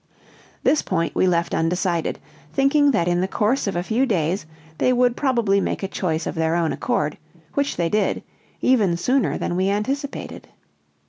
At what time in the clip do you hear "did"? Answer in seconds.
7.87-8.23